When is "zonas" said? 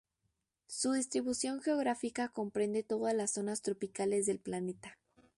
3.33-3.61